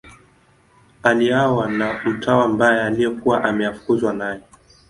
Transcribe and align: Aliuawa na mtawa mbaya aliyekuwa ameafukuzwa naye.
Aliuawa 1.03 1.69
na 1.71 2.01
mtawa 2.05 2.47
mbaya 2.47 2.85
aliyekuwa 2.85 3.43
ameafukuzwa 3.43 4.13
naye. 4.13 4.41